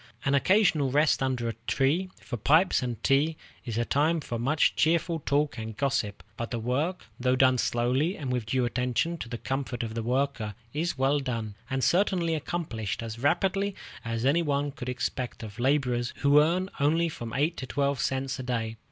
[0.25, 4.75] An occasional rest under a tree, for pipes and tea, is the time for much
[4.75, 9.29] cheerful talk and gossip; but the work, though done slowly and with due attention to
[9.29, 14.41] the comfort of the worker, is well done, and certainly accomplished as rapidly as any
[14.41, 18.77] one could expect of laborers who earn only from eight to twelve cents a day.